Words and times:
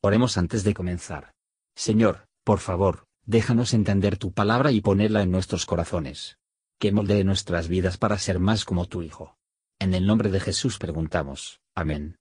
Oremos 0.00 0.38
antes 0.38 0.62
de 0.62 0.74
comenzar. 0.74 1.32
Señor, 1.74 2.28
por 2.44 2.60
favor, 2.60 3.06
déjanos 3.26 3.74
entender 3.74 4.16
tu 4.16 4.32
palabra 4.32 4.70
y 4.70 4.80
ponerla 4.80 5.22
en 5.22 5.32
nuestros 5.32 5.66
corazones. 5.66 6.38
Que 6.78 6.92
moldee 6.92 7.24
nuestras 7.24 7.66
vidas 7.66 7.98
para 7.98 8.16
ser 8.18 8.38
más 8.38 8.64
como 8.64 8.86
tu 8.86 9.02
Hijo. 9.02 9.36
En 9.80 9.94
el 9.94 10.06
nombre 10.06 10.30
de 10.30 10.38
Jesús 10.38 10.78
preguntamos. 10.78 11.60
Amén. 11.74 12.16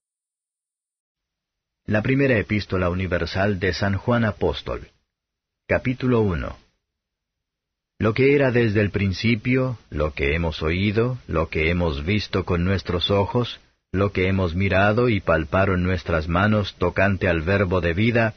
La 1.85 2.01
primera 2.01 2.37
epístola 2.37 2.89
universal 2.89 3.59
de 3.59 3.73
San 3.73 3.95
Juan 3.97 4.25
Apóstol. 4.25 4.91
Capítulo 5.67 6.21
1. 6.21 6.57
Lo 7.99 8.13
que 8.13 8.35
era 8.35 8.51
desde 8.51 8.81
el 8.81 8.89
principio, 8.89 9.77
lo 9.89 10.13
que 10.13 10.35
hemos 10.35 10.61
oído, 10.63 11.19
lo 11.27 11.49
que 11.49 11.69
hemos 11.69 12.05
visto 12.05 12.43
con 12.43 12.63
nuestros 12.63 13.09
ojos, 13.11 13.59
lo 13.97 14.11
que 14.11 14.27
hemos 14.27 14.55
mirado 14.55 15.09
y 15.09 15.19
palparon 15.19 15.83
nuestras 15.83 16.27
manos 16.27 16.75
tocante 16.77 17.27
al 17.27 17.41
verbo 17.41 17.81
de 17.81 17.93
vida, 17.93 18.35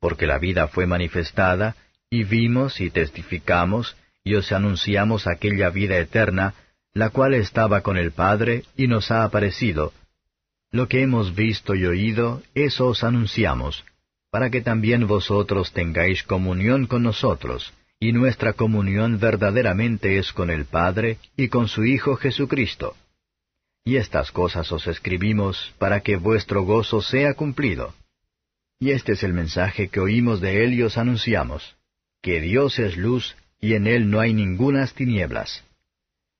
porque 0.00 0.26
la 0.26 0.38
vida 0.38 0.68
fue 0.68 0.86
manifestada, 0.86 1.76
y 2.10 2.24
vimos 2.24 2.80
y 2.80 2.90
testificamos, 2.90 3.96
y 4.22 4.34
os 4.34 4.52
anunciamos 4.52 5.26
aquella 5.26 5.70
vida 5.70 5.96
eterna, 5.98 6.54
la 6.92 7.10
cual 7.10 7.34
estaba 7.34 7.80
con 7.82 7.96
el 7.96 8.12
Padre 8.12 8.64
y 8.76 8.88
nos 8.88 9.10
ha 9.10 9.24
aparecido. 9.24 9.92
Lo 10.70 10.88
que 10.88 11.02
hemos 11.02 11.34
visto 11.34 11.74
y 11.74 11.86
oído, 11.86 12.42
eso 12.54 12.86
os 12.88 13.04
anunciamos, 13.04 13.84
para 14.30 14.50
que 14.50 14.60
también 14.60 15.06
vosotros 15.06 15.72
tengáis 15.72 16.22
comunión 16.22 16.86
con 16.86 17.02
nosotros, 17.02 17.72
y 18.00 18.12
nuestra 18.12 18.52
comunión 18.52 19.18
verdaderamente 19.18 20.18
es 20.18 20.32
con 20.32 20.50
el 20.50 20.64
Padre 20.64 21.18
y 21.36 21.48
con 21.48 21.68
su 21.68 21.84
Hijo 21.84 22.16
Jesucristo. 22.16 22.96
Y 23.86 23.98
estas 23.98 24.32
cosas 24.32 24.72
os 24.72 24.88
escribimos 24.88 25.72
para 25.78 26.00
que 26.00 26.16
vuestro 26.16 26.64
gozo 26.64 27.00
sea 27.00 27.34
cumplido. 27.34 27.94
Y 28.80 28.90
este 28.90 29.12
es 29.12 29.22
el 29.22 29.32
mensaje 29.32 29.86
que 29.86 30.00
oímos 30.00 30.40
de 30.40 30.64
Él 30.64 30.74
y 30.74 30.82
os 30.82 30.98
anunciamos, 30.98 31.76
que 32.20 32.40
Dios 32.40 32.80
es 32.80 32.96
luz 32.96 33.36
y 33.60 33.74
en 33.74 33.86
Él 33.86 34.10
no 34.10 34.18
hay 34.18 34.34
ningunas 34.34 34.92
tinieblas. 34.92 35.62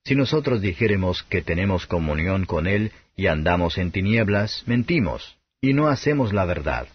Si 0.04 0.16
nosotros 0.16 0.60
dijéremos 0.60 1.22
que 1.22 1.40
tenemos 1.40 1.86
comunión 1.86 2.46
con 2.46 2.66
Él 2.66 2.90
y 3.14 3.28
andamos 3.28 3.78
en 3.78 3.92
tinieblas, 3.92 4.64
mentimos, 4.66 5.36
y 5.60 5.72
no 5.72 5.86
hacemos 5.86 6.32
la 6.32 6.46
verdad. 6.46 6.88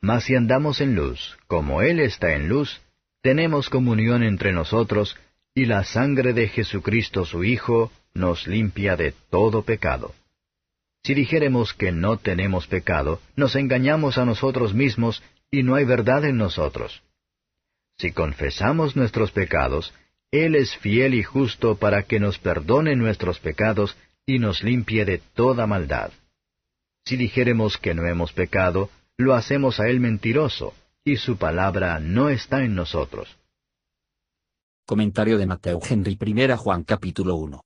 Mas 0.00 0.24
si 0.24 0.36
andamos 0.36 0.80
en 0.80 0.94
luz, 0.94 1.36
como 1.48 1.82
Él 1.82 2.00
está 2.00 2.32
en 2.32 2.48
luz, 2.48 2.80
tenemos 3.20 3.68
comunión 3.68 4.22
entre 4.22 4.54
nosotros, 4.54 5.18
y 5.54 5.66
la 5.66 5.84
sangre 5.84 6.32
de 6.32 6.48
Jesucristo 6.48 7.26
su 7.26 7.44
Hijo 7.44 7.92
nos 8.16 8.46
limpia 8.46 8.96
de 8.96 9.12
todo 9.30 9.62
pecado. 9.62 10.14
Si 11.04 11.14
dijéremos 11.14 11.72
que 11.72 11.92
no 11.92 12.16
tenemos 12.16 12.66
pecado, 12.66 13.20
nos 13.36 13.54
engañamos 13.54 14.18
a 14.18 14.24
nosotros 14.24 14.74
mismos 14.74 15.22
y 15.50 15.62
no 15.62 15.76
hay 15.76 15.84
verdad 15.84 16.24
en 16.24 16.36
nosotros. 16.36 17.02
Si 17.98 18.12
confesamos 18.12 18.96
nuestros 18.96 19.30
pecados, 19.30 19.94
Él 20.32 20.56
es 20.56 20.76
fiel 20.78 21.14
y 21.14 21.22
justo 21.22 21.76
para 21.76 22.02
que 22.02 22.18
nos 22.18 22.38
perdone 22.38 22.96
nuestros 22.96 23.38
pecados 23.38 23.96
y 24.26 24.38
nos 24.38 24.62
limpie 24.62 25.04
de 25.04 25.18
toda 25.34 25.66
maldad. 25.66 26.10
Si 27.04 27.16
dijéremos 27.16 27.78
que 27.78 27.94
no 27.94 28.06
hemos 28.06 28.32
pecado, 28.32 28.90
lo 29.16 29.34
hacemos 29.34 29.78
a 29.78 29.88
Él 29.88 30.00
mentiroso, 30.00 30.74
y 31.04 31.16
su 31.16 31.36
palabra 31.36 32.00
no 32.00 32.28
está 32.28 32.64
en 32.64 32.74
nosotros. 32.74 33.28
Comentario 34.84 35.38
de 35.38 35.46
Mateo 35.46 35.80
Henry 35.88 36.18
I 36.20 36.56
Juan 36.56 36.82
capítulo 36.82 37.36
1. 37.36 37.65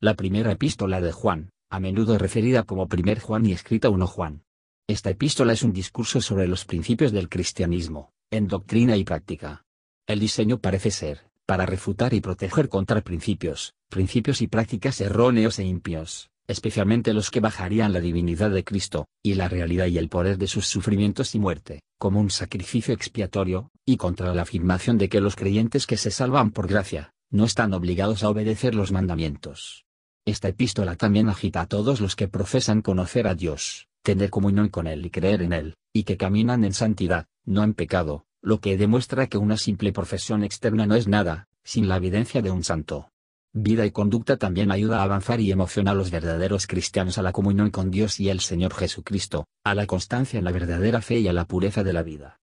La 0.00 0.14
primera 0.14 0.52
epístola 0.52 1.00
de 1.00 1.12
Juan, 1.12 1.50
a 1.70 1.80
menudo 1.80 2.18
referida 2.18 2.64
como 2.64 2.88
primer 2.88 3.20
Juan 3.20 3.46
y 3.46 3.52
escrita 3.52 3.88
1 3.88 4.06
Juan. 4.06 4.42
Esta 4.86 5.08
epístola 5.08 5.54
es 5.54 5.62
un 5.62 5.72
discurso 5.72 6.20
sobre 6.20 6.46
los 6.46 6.66
principios 6.66 7.10
del 7.10 7.30
cristianismo, 7.30 8.12
en 8.30 8.48
doctrina 8.48 8.96
y 8.96 9.04
práctica. 9.04 9.64
El 10.06 10.20
diseño 10.20 10.58
parece 10.58 10.90
ser, 10.90 11.30
para 11.46 11.64
refutar 11.64 12.12
y 12.12 12.20
proteger 12.20 12.68
contra 12.68 13.00
principios, 13.00 13.72
principios 13.88 14.42
y 14.42 14.48
prácticas 14.48 15.00
erróneos 15.00 15.58
e 15.58 15.64
impios, 15.64 16.28
especialmente 16.48 17.14
los 17.14 17.30
que 17.30 17.40
bajarían 17.40 17.94
la 17.94 18.00
divinidad 18.00 18.50
de 18.50 18.64
Cristo, 18.64 19.06
y 19.22 19.34
la 19.34 19.48
realidad 19.48 19.86
y 19.86 19.96
el 19.96 20.10
poder 20.10 20.36
de 20.36 20.48
sus 20.48 20.66
sufrimientos 20.66 21.34
y 21.34 21.38
muerte, 21.38 21.80
como 21.98 22.20
un 22.20 22.28
sacrificio 22.28 22.92
expiatorio, 22.92 23.70
y 23.86 23.96
contra 23.96 24.34
la 24.34 24.42
afirmación 24.42 24.98
de 24.98 25.08
que 25.08 25.22
los 25.22 25.34
creyentes 25.34 25.86
que 25.86 25.96
se 25.96 26.10
salvan 26.10 26.50
por 26.50 26.66
gracia, 26.66 27.13
no 27.34 27.44
están 27.44 27.74
obligados 27.74 28.22
a 28.22 28.28
obedecer 28.28 28.76
los 28.76 28.92
mandamientos. 28.92 29.86
Esta 30.24 30.46
epístola 30.46 30.94
también 30.94 31.28
agita 31.28 31.62
a 31.62 31.66
todos 31.66 32.00
los 32.00 32.14
que 32.14 32.28
profesan 32.28 32.80
conocer 32.80 33.26
a 33.26 33.34
Dios, 33.34 33.88
tener 34.04 34.30
comunión 34.30 34.68
con 34.68 34.86
Él 34.86 35.04
y 35.04 35.10
creer 35.10 35.42
en 35.42 35.52
Él, 35.52 35.74
y 35.92 36.04
que 36.04 36.16
caminan 36.16 36.62
en 36.62 36.72
santidad, 36.72 37.26
no 37.44 37.64
en 37.64 37.74
pecado, 37.74 38.24
lo 38.40 38.60
que 38.60 38.76
demuestra 38.76 39.26
que 39.26 39.36
una 39.36 39.56
simple 39.56 39.92
profesión 39.92 40.44
externa 40.44 40.86
no 40.86 40.94
es 40.94 41.08
nada, 41.08 41.48
sin 41.64 41.88
la 41.88 41.96
evidencia 41.96 42.40
de 42.40 42.52
un 42.52 42.62
santo. 42.62 43.10
Vida 43.52 43.84
y 43.84 43.90
conducta 43.90 44.36
también 44.36 44.70
ayuda 44.70 45.00
a 45.00 45.02
avanzar 45.02 45.40
y 45.40 45.50
emociona 45.50 45.90
a 45.90 45.94
los 45.94 46.12
verdaderos 46.12 46.68
cristianos 46.68 47.18
a 47.18 47.22
la 47.22 47.32
comunión 47.32 47.70
con 47.70 47.90
Dios 47.90 48.20
y 48.20 48.28
el 48.28 48.38
Señor 48.38 48.74
Jesucristo, 48.74 49.48
a 49.64 49.74
la 49.74 49.86
constancia 49.86 50.38
en 50.38 50.44
la 50.44 50.52
verdadera 50.52 51.02
fe 51.02 51.18
y 51.18 51.26
a 51.26 51.32
la 51.32 51.46
pureza 51.46 51.82
de 51.82 51.94
la 51.94 52.04
vida. 52.04 52.38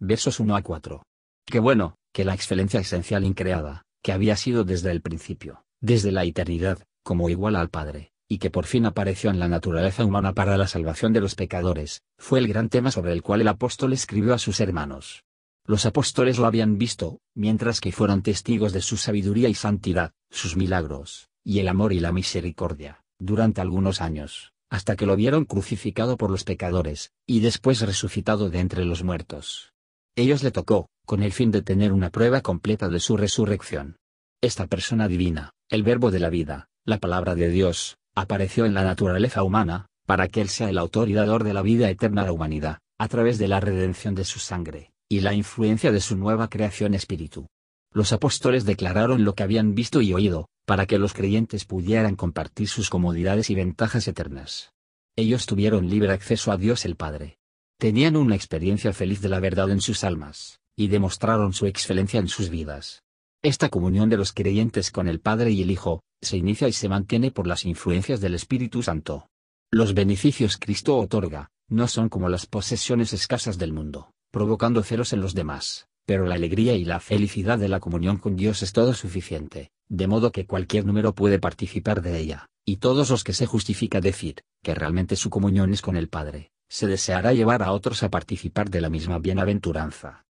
Versos 0.00 0.40
1 0.40 0.56
a 0.56 0.62
4. 0.62 1.04
Qué 1.44 1.60
bueno, 1.60 1.94
que 2.12 2.24
la 2.24 2.34
excelencia 2.34 2.80
esencial 2.80 3.24
increada, 3.24 3.85
que 4.06 4.12
había 4.12 4.36
sido 4.36 4.62
desde 4.62 4.92
el 4.92 5.00
principio, 5.00 5.64
desde 5.80 6.12
la 6.12 6.22
eternidad, 6.22 6.78
como 7.02 7.28
igual 7.28 7.56
al 7.56 7.70
Padre, 7.70 8.12
y 8.28 8.38
que 8.38 8.50
por 8.50 8.64
fin 8.64 8.86
apareció 8.86 9.30
en 9.30 9.40
la 9.40 9.48
naturaleza 9.48 10.04
humana 10.04 10.32
para 10.32 10.56
la 10.56 10.68
salvación 10.68 11.12
de 11.12 11.20
los 11.20 11.34
pecadores, 11.34 12.02
fue 12.16 12.38
el 12.38 12.46
gran 12.46 12.68
tema 12.68 12.92
sobre 12.92 13.12
el 13.12 13.22
cual 13.22 13.40
el 13.40 13.48
apóstol 13.48 13.92
escribió 13.92 14.32
a 14.32 14.38
sus 14.38 14.60
hermanos. 14.60 15.24
Los 15.64 15.86
apóstoles 15.86 16.38
lo 16.38 16.46
habían 16.46 16.78
visto, 16.78 17.18
mientras 17.34 17.80
que 17.80 17.90
fueron 17.90 18.22
testigos 18.22 18.72
de 18.72 18.80
su 18.80 18.96
sabiduría 18.96 19.48
y 19.48 19.54
santidad, 19.54 20.12
sus 20.30 20.56
milagros, 20.56 21.28
y 21.42 21.58
el 21.58 21.66
amor 21.66 21.92
y 21.92 21.98
la 21.98 22.12
misericordia, 22.12 23.00
durante 23.18 23.60
algunos 23.60 24.00
años, 24.00 24.52
hasta 24.70 24.94
que 24.94 25.06
lo 25.06 25.16
vieron 25.16 25.46
crucificado 25.46 26.16
por 26.16 26.30
los 26.30 26.44
pecadores, 26.44 27.10
y 27.26 27.40
después 27.40 27.80
resucitado 27.80 28.50
de 28.50 28.60
entre 28.60 28.84
los 28.84 29.02
muertos. 29.02 29.72
Ellos 30.14 30.44
le 30.44 30.52
tocó, 30.52 30.90
con 31.06 31.22
el 31.22 31.32
fin 31.32 31.52
de 31.52 31.62
tener 31.62 31.92
una 31.92 32.10
prueba 32.10 32.40
completa 32.40 32.88
de 32.88 32.98
su 32.98 33.16
resurrección. 33.16 33.96
Esta 34.42 34.66
persona 34.66 35.06
divina, 35.08 35.52
el 35.70 35.84
verbo 35.84 36.10
de 36.10 36.18
la 36.18 36.28
vida, 36.28 36.68
la 36.84 36.98
palabra 36.98 37.34
de 37.36 37.48
Dios, 37.48 37.96
apareció 38.14 38.66
en 38.66 38.74
la 38.74 38.82
naturaleza 38.82 39.44
humana, 39.44 39.86
para 40.04 40.26
que 40.28 40.40
Él 40.40 40.48
sea 40.48 40.68
el 40.68 40.78
autor 40.78 41.08
y 41.08 41.14
dador 41.14 41.44
de 41.44 41.54
la 41.54 41.62
vida 41.62 41.88
eterna 41.88 42.22
a 42.22 42.24
la 42.26 42.32
humanidad, 42.32 42.78
a 42.98 43.08
través 43.08 43.38
de 43.38 43.46
la 43.46 43.60
redención 43.60 44.14
de 44.14 44.24
su 44.24 44.40
sangre, 44.40 44.90
y 45.08 45.20
la 45.20 45.32
influencia 45.32 45.92
de 45.92 46.00
su 46.00 46.16
nueva 46.16 46.48
creación 46.48 46.92
espíritu. 46.92 47.46
Los 47.92 48.12
apóstoles 48.12 48.64
declararon 48.64 49.24
lo 49.24 49.34
que 49.34 49.44
habían 49.44 49.74
visto 49.74 50.02
y 50.02 50.12
oído, 50.12 50.48
para 50.66 50.86
que 50.86 50.98
los 50.98 51.12
creyentes 51.12 51.64
pudieran 51.64 52.16
compartir 52.16 52.68
sus 52.68 52.90
comodidades 52.90 53.48
y 53.48 53.54
ventajas 53.54 54.08
eternas. 54.08 54.72
Ellos 55.14 55.46
tuvieron 55.46 55.88
libre 55.88 56.12
acceso 56.12 56.50
a 56.50 56.56
Dios 56.56 56.84
el 56.84 56.96
Padre. 56.96 57.38
Tenían 57.78 58.16
una 58.16 58.34
experiencia 58.34 58.92
feliz 58.92 59.20
de 59.20 59.28
la 59.28 59.38
verdad 59.38 59.70
en 59.70 59.80
sus 59.80 60.02
almas, 60.02 60.60
y 60.76 60.88
demostraron 60.88 61.52
su 61.52 61.66
excelencia 61.66 62.20
en 62.20 62.28
sus 62.28 62.50
vidas. 62.50 63.02
Esta 63.42 63.68
comunión 63.68 64.08
de 64.10 64.16
los 64.16 64.32
creyentes 64.32 64.90
con 64.90 65.08
el 65.08 65.20
Padre 65.20 65.50
y 65.50 65.62
el 65.62 65.70
Hijo, 65.70 66.02
se 66.20 66.36
inicia 66.36 66.68
y 66.68 66.72
se 66.72 66.88
mantiene 66.88 67.30
por 67.30 67.46
las 67.46 67.64
influencias 67.64 68.20
del 68.20 68.34
Espíritu 68.34 68.82
Santo. 68.82 69.28
Los 69.70 69.94
beneficios 69.94 70.58
Cristo 70.58 70.96
otorga, 70.98 71.50
no 71.68 71.88
son 71.88 72.08
como 72.08 72.28
las 72.28 72.46
posesiones 72.46 73.12
escasas 73.12 73.58
del 73.58 73.72
mundo, 73.72 74.10
provocando 74.30 74.82
celos 74.82 75.12
en 75.12 75.20
los 75.20 75.34
demás, 75.34 75.88
pero 76.04 76.26
la 76.26 76.34
alegría 76.34 76.74
y 76.74 76.84
la 76.84 77.00
felicidad 77.00 77.58
de 77.58 77.68
la 77.68 77.80
comunión 77.80 78.18
con 78.18 78.36
Dios 78.36 78.62
es 78.62 78.72
todo 78.72 78.94
suficiente, 78.94 79.70
de 79.88 80.06
modo 80.06 80.30
que 80.32 80.46
cualquier 80.46 80.84
número 80.84 81.14
puede 81.14 81.38
participar 81.38 82.02
de 82.02 82.18
ella, 82.18 82.46
y 82.64 82.76
todos 82.76 83.10
los 83.10 83.24
que 83.24 83.32
se 83.32 83.46
justifica 83.46 84.00
decir, 84.00 84.42
que 84.62 84.74
realmente 84.74 85.16
su 85.16 85.30
comunión 85.30 85.72
es 85.72 85.82
con 85.82 85.96
el 85.96 86.08
Padre, 86.08 86.50
se 86.68 86.86
deseará 86.86 87.32
llevar 87.32 87.62
a 87.62 87.72
otros 87.72 88.02
a 88.02 88.10
participar 88.10 88.70
de 88.70 88.80
la 88.80 88.90
misma 88.90 89.18
bienaventuranza. 89.18 90.25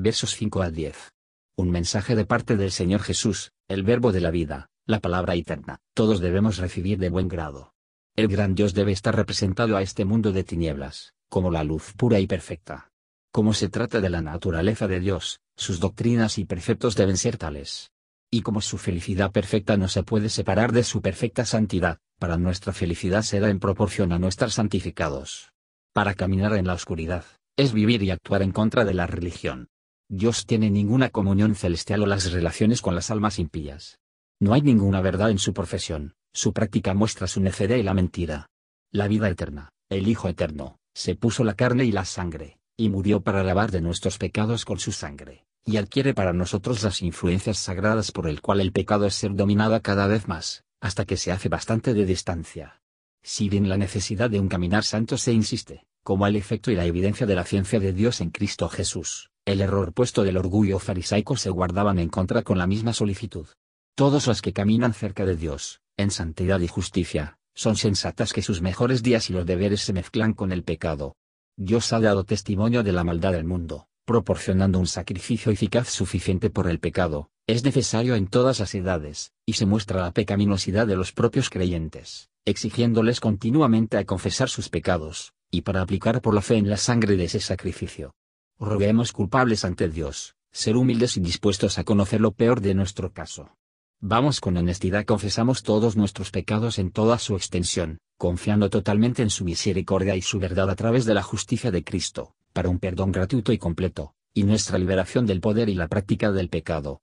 Versos 0.00 0.36
5 0.36 0.62
a 0.62 0.70
10 0.70 1.10
un 1.56 1.70
mensaje 1.72 2.14
de 2.14 2.24
parte 2.24 2.56
del 2.56 2.70
Señor 2.70 3.00
Jesús, 3.00 3.50
el 3.66 3.82
verbo 3.82 4.12
de 4.12 4.20
la 4.20 4.30
vida, 4.30 4.68
la 4.86 5.00
palabra 5.00 5.34
eterna, 5.34 5.80
todos 5.92 6.20
debemos 6.20 6.58
recibir 6.58 6.98
de 6.98 7.08
buen 7.08 7.26
grado. 7.26 7.74
El 8.14 8.28
gran 8.28 8.54
Dios 8.54 8.74
debe 8.74 8.92
estar 8.92 9.16
representado 9.16 9.76
a 9.76 9.82
este 9.82 10.04
mundo 10.04 10.30
de 10.30 10.44
tinieblas, 10.44 11.14
como 11.28 11.50
la 11.50 11.64
luz 11.64 11.94
pura 11.96 12.20
y 12.20 12.28
perfecta. 12.28 12.92
Como 13.32 13.54
se 13.54 13.68
trata 13.68 14.00
de 14.00 14.08
la 14.08 14.22
naturaleza 14.22 14.86
de 14.86 15.00
Dios, 15.00 15.40
sus 15.56 15.80
doctrinas 15.80 16.38
y 16.38 16.44
preceptos 16.44 16.94
deben 16.94 17.16
ser 17.16 17.36
tales. 17.36 17.90
Y 18.30 18.42
como 18.42 18.60
su 18.60 18.78
felicidad 18.78 19.32
perfecta 19.32 19.76
no 19.76 19.88
se 19.88 20.04
puede 20.04 20.28
separar 20.28 20.70
de 20.70 20.84
su 20.84 21.02
perfecta 21.02 21.44
santidad, 21.44 21.98
para 22.20 22.36
nuestra 22.36 22.72
felicidad 22.72 23.22
será 23.22 23.50
en 23.50 23.58
proporción 23.58 24.12
a 24.12 24.20
nuestros 24.20 24.54
santificados. 24.54 25.50
Para 25.92 26.14
caminar 26.14 26.52
en 26.52 26.68
la 26.68 26.74
oscuridad, 26.74 27.24
es 27.56 27.72
vivir 27.72 28.04
y 28.04 28.12
actuar 28.12 28.42
en 28.42 28.52
contra 28.52 28.84
de 28.84 28.94
la 28.94 29.08
religión, 29.08 29.68
Dios 30.10 30.46
tiene 30.46 30.70
ninguna 30.70 31.10
comunión 31.10 31.54
celestial 31.54 32.02
o 32.02 32.06
las 32.06 32.32
relaciones 32.32 32.80
con 32.80 32.94
las 32.94 33.10
almas 33.10 33.38
impías. 33.38 33.98
No 34.40 34.54
hay 34.54 34.62
ninguna 34.62 35.02
verdad 35.02 35.30
en 35.30 35.38
su 35.38 35.52
profesión, 35.52 36.14
su 36.32 36.54
práctica 36.54 36.94
muestra 36.94 37.26
su 37.26 37.42
necedad 37.42 37.76
y 37.76 37.82
la 37.82 37.92
mentira. 37.92 38.46
La 38.90 39.06
vida 39.06 39.28
eterna, 39.28 39.68
el 39.90 40.08
Hijo 40.08 40.28
eterno, 40.28 40.78
se 40.94 41.14
puso 41.14 41.44
la 41.44 41.52
carne 41.52 41.84
y 41.84 41.92
la 41.92 42.06
sangre, 42.06 42.58
y 42.74 42.88
murió 42.88 43.20
para 43.20 43.44
lavar 43.44 43.70
de 43.70 43.82
nuestros 43.82 44.16
pecados 44.16 44.64
con 44.64 44.78
su 44.78 44.92
sangre, 44.92 45.44
y 45.66 45.76
adquiere 45.76 46.14
para 46.14 46.32
nosotros 46.32 46.82
las 46.82 47.02
influencias 47.02 47.58
sagradas 47.58 48.10
por 48.10 48.28
el 48.28 48.40
cual 48.40 48.62
el 48.62 48.72
pecado 48.72 49.04
es 49.04 49.14
ser 49.14 49.34
dominada 49.34 49.80
cada 49.80 50.06
vez 50.06 50.26
más, 50.26 50.64
hasta 50.80 51.04
que 51.04 51.18
se 51.18 51.32
hace 51.32 51.50
bastante 51.50 51.92
de 51.92 52.06
distancia. 52.06 52.80
Si 53.22 53.50
bien 53.50 53.68
la 53.68 53.76
necesidad 53.76 54.30
de 54.30 54.40
un 54.40 54.48
caminar 54.48 54.84
santo 54.84 55.18
se 55.18 55.34
insiste, 55.34 55.84
como 56.02 56.26
el 56.26 56.36
efecto 56.36 56.70
y 56.70 56.76
la 56.76 56.86
evidencia 56.86 57.26
de 57.26 57.34
la 57.34 57.44
ciencia 57.44 57.78
de 57.78 57.92
Dios 57.92 58.22
en 58.22 58.30
Cristo 58.30 58.70
Jesús, 58.70 59.30
el 59.48 59.62
error 59.62 59.94
puesto 59.94 60.24
del 60.24 60.36
orgullo 60.36 60.78
farisaico 60.78 61.36
se 61.38 61.48
guardaban 61.48 61.98
en 61.98 62.10
contra 62.10 62.42
con 62.42 62.58
la 62.58 62.66
misma 62.66 62.92
solicitud. 62.92 63.46
Todos 63.94 64.26
los 64.26 64.42
que 64.42 64.52
caminan 64.52 64.92
cerca 64.92 65.24
de 65.24 65.36
Dios, 65.36 65.80
en 65.96 66.10
santidad 66.10 66.60
y 66.60 66.68
justicia, 66.68 67.38
son 67.54 67.76
sensatas 67.76 68.34
que 68.34 68.42
sus 68.42 68.60
mejores 68.60 69.02
días 69.02 69.30
y 69.30 69.32
los 69.32 69.46
deberes 69.46 69.80
se 69.80 69.94
mezclan 69.94 70.34
con 70.34 70.52
el 70.52 70.64
pecado. 70.64 71.16
Dios 71.56 71.94
ha 71.94 71.98
dado 71.98 72.24
testimonio 72.24 72.82
de 72.82 72.92
la 72.92 73.04
maldad 73.04 73.32
del 73.32 73.44
mundo, 73.44 73.88
proporcionando 74.04 74.78
un 74.78 74.86
sacrificio 74.86 75.50
eficaz 75.50 75.88
suficiente 75.88 76.50
por 76.50 76.68
el 76.68 76.78
pecado, 76.78 77.30
es 77.46 77.64
necesario 77.64 78.16
en 78.16 78.26
todas 78.26 78.60
las 78.60 78.74
edades, 78.74 79.32
y 79.46 79.54
se 79.54 79.64
muestra 79.64 80.02
la 80.02 80.12
pecaminosidad 80.12 80.86
de 80.86 80.96
los 80.96 81.12
propios 81.12 81.48
creyentes, 81.48 82.28
exigiéndoles 82.44 83.20
continuamente 83.20 83.96
a 83.96 84.04
confesar 84.04 84.50
sus 84.50 84.68
pecados, 84.68 85.32
y 85.50 85.62
para 85.62 85.80
aplicar 85.80 86.20
por 86.20 86.34
la 86.34 86.42
fe 86.42 86.58
en 86.58 86.68
la 86.68 86.76
sangre 86.76 87.16
de 87.16 87.24
ese 87.24 87.40
sacrificio. 87.40 88.12
Roguemos 88.60 89.12
culpables 89.12 89.64
ante 89.64 89.88
Dios, 89.88 90.34
ser 90.50 90.76
humildes 90.76 91.16
y 91.16 91.20
dispuestos 91.20 91.78
a 91.78 91.84
conocer 91.84 92.20
lo 92.20 92.32
peor 92.32 92.60
de 92.60 92.74
nuestro 92.74 93.12
caso. 93.12 93.56
Vamos 94.00 94.40
con 94.40 94.56
honestidad 94.56 95.04
confesamos 95.04 95.62
todos 95.62 95.96
nuestros 95.96 96.32
pecados 96.32 96.80
en 96.80 96.90
toda 96.90 97.20
su 97.20 97.36
extensión, 97.36 97.98
confiando 98.16 98.68
totalmente 98.68 99.22
en 99.22 99.30
su 99.30 99.44
misericordia 99.44 100.16
y 100.16 100.22
su 100.22 100.40
verdad 100.40 100.70
a 100.70 100.74
través 100.74 101.04
de 101.04 101.14
la 101.14 101.22
justicia 101.22 101.70
de 101.70 101.84
Cristo, 101.84 102.34
para 102.52 102.68
un 102.68 102.80
perdón 102.80 103.12
gratuito 103.12 103.52
y 103.52 103.58
completo, 103.58 104.14
y 104.34 104.42
nuestra 104.42 104.76
liberación 104.76 105.24
del 105.24 105.40
poder 105.40 105.68
y 105.68 105.74
la 105.74 105.86
práctica 105.86 106.32
del 106.32 106.48
pecado. 106.48 107.00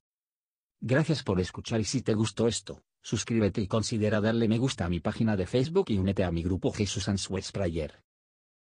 Gracias 0.82 1.22
por 1.22 1.40
escuchar 1.40 1.80
y 1.80 1.84
si 1.84 2.02
te 2.02 2.12
gustó 2.12 2.48
esto, 2.48 2.82
suscríbete 3.00 3.62
y 3.62 3.66
considera 3.66 4.20
darle 4.20 4.46
me 4.46 4.58
gusta 4.58 4.84
a 4.84 4.90
mi 4.90 5.00
página 5.00 5.36
de 5.36 5.46
Facebook 5.46 5.86
y 5.88 5.96
únete 5.96 6.22
a 6.22 6.30
mi 6.30 6.42
grupo 6.42 6.70
Jesús 6.70 7.08
Answers 7.08 7.50
Prayer. 7.50 8.05